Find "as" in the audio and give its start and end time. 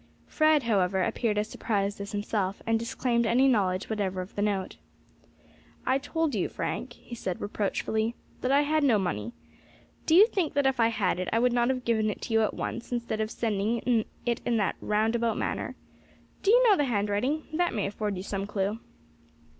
1.37-1.47, 2.01-2.11